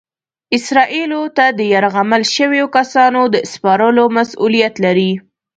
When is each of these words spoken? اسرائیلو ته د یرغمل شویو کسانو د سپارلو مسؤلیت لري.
اسرائیلو 0.57 1.21
ته 1.37 1.45
د 1.57 1.59
یرغمل 1.73 2.23
شویو 2.35 2.67
کسانو 2.75 3.21
د 3.33 3.35
سپارلو 3.51 4.05
مسؤلیت 4.17 4.73
لري. 4.85 5.11